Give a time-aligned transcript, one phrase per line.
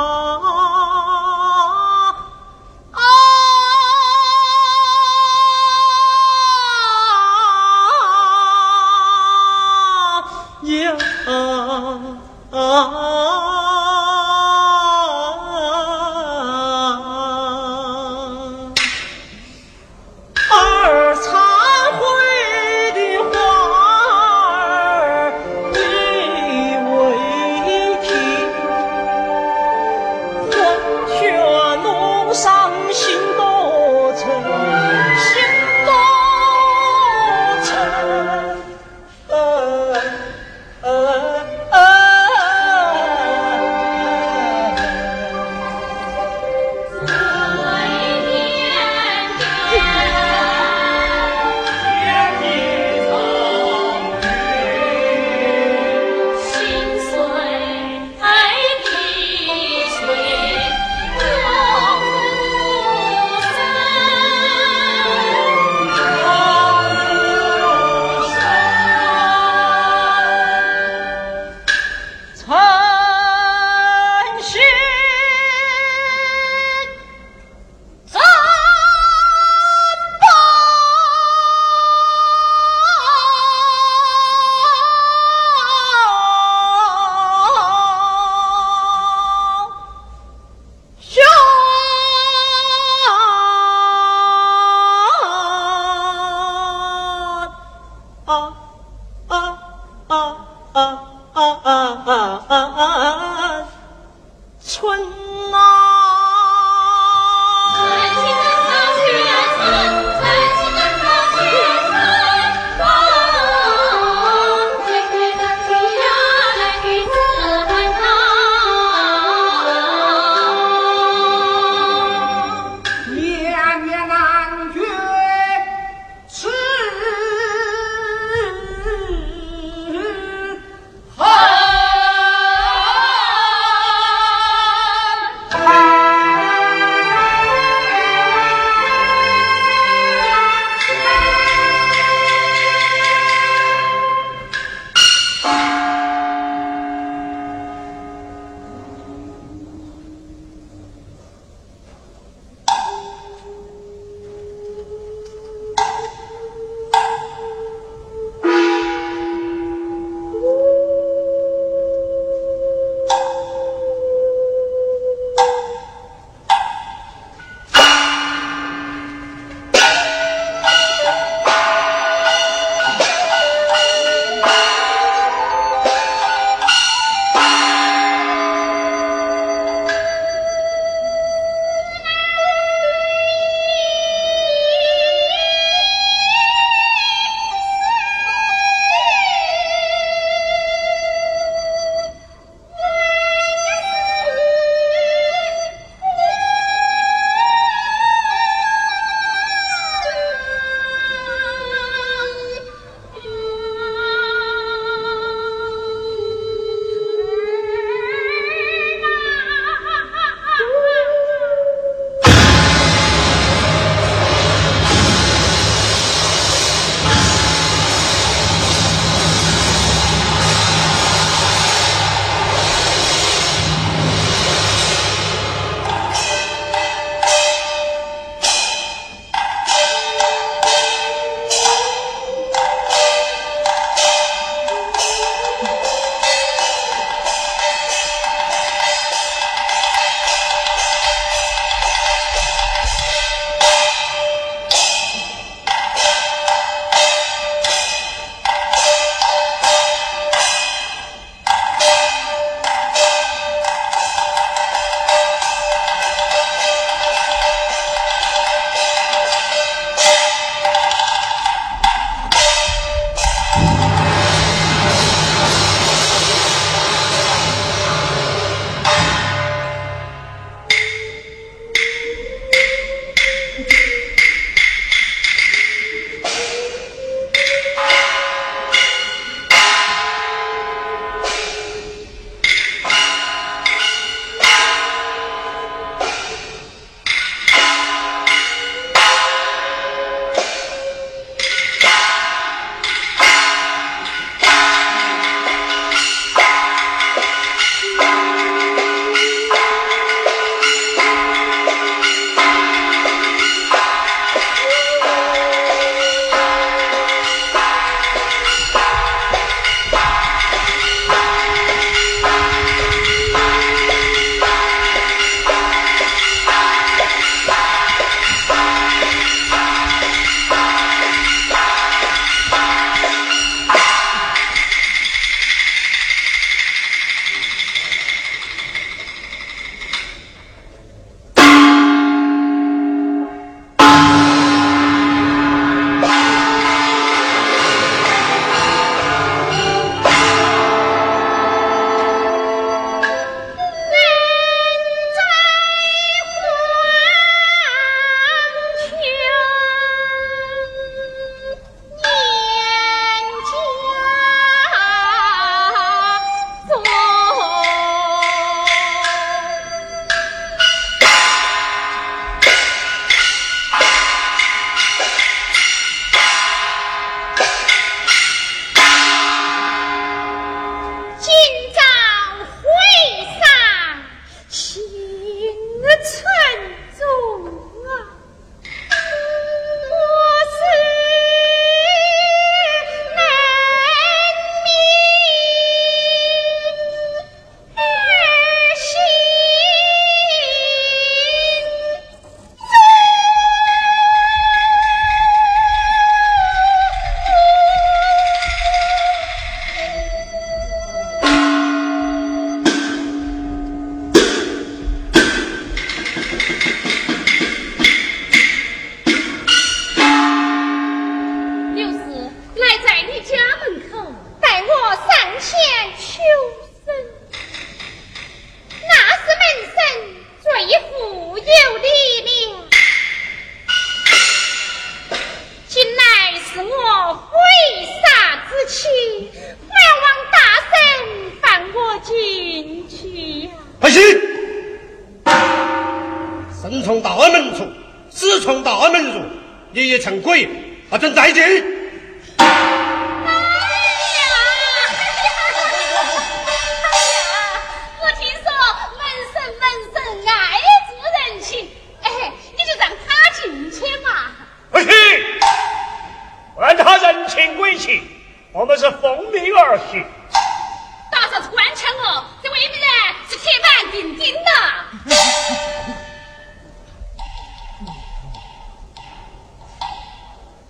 [0.00, 0.27] Oh.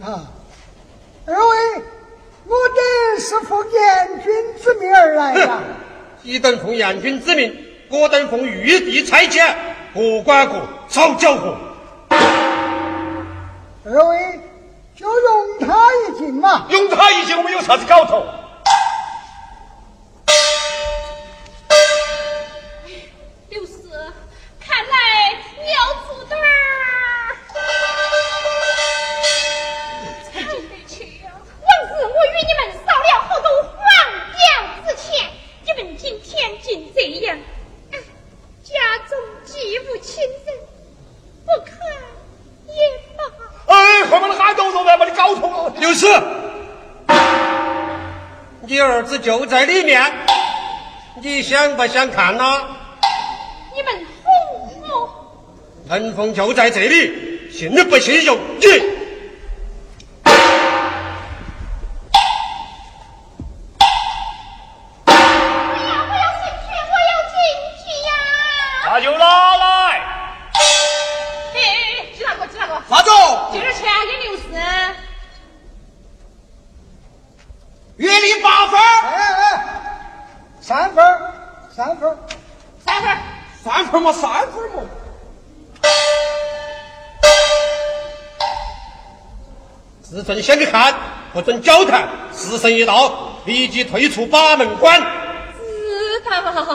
[0.00, 0.22] 啊，
[1.26, 1.82] 二位，
[2.46, 5.60] 我等是奉阎君之命而来呀。
[6.22, 7.56] 你等奉阎君之命，
[7.88, 9.54] 我等奉玉帝差遣，
[9.94, 10.54] 各管各，
[10.88, 11.56] 少搅和。
[13.84, 14.40] 二位。
[14.98, 18.26] 就容他一斤嘛，容他一斤，我们有啥子搞头？
[51.78, 52.60] 不想看呐？
[53.72, 55.08] 你们哄我？
[55.88, 58.97] 陈凤就在这里，信不信由你。
[90.42, 90.94] 先去看，
[91.32, 92.08] 不准交谈。
[92.32, 95.00] 时辰一到，立即退出把门关。
[95.00, 96.66] 知道了。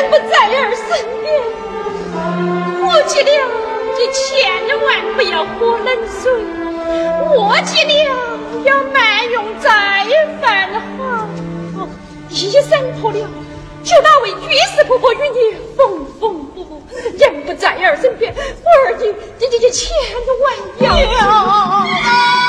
[0.00, 0.88] 娘不在儿身
[1.20, 1.28] 边，
[2.88, 3.28] 我记了，
[3.98, 4.18] 你千
[4.82, 6.32] 万不要喝冷水，
[7.36, 7.90] 我记了。
[8.62, 9.70] 要慢用再
[10.40, 11.88] 犯好，
[12.28, 13.18] 一声破了，
[13.82, 16.82] 就那位居士婆婆与你缝缝补补，
[17.18, 19.06] 人不在儿身边，我儿你
[19.38, 19.90] 你你你千
[20.42, 22.39] 万要。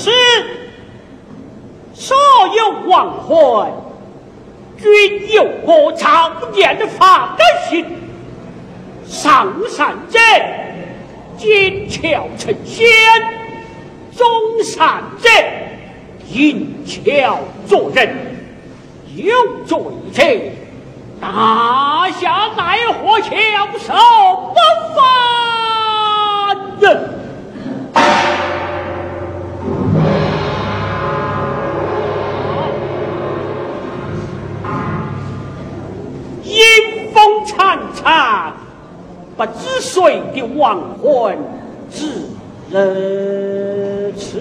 [0.00, 0.10] 是，
[1.92, 2.16] 所
[2.56, 3.70] 有王魂
[4.78, 7.84] 均有我常的发的心，
[9.06, 10.18] 上善者，
[11.36, 12.86] 金桥成仙，
[14.16, 14.26] 中
[14.64, 15.28] 善者，
[16.32, 18.16] 银桥做人，
[19.14, 19.34] 有
[19.66, 19.78] 罪
[20.14, 20.22] 者，
[21.20, 23.30] 大侠奈何桥
[23.78, 23.92] 手
[24.54, 24.56] 不
[24.96, 27.19] 凡人。
[37.60, 38.54] 参差
[39.36, 41.36] 不知谁的亡魂
[41.90, 42.06] 至
[42.70, 44.40] 了此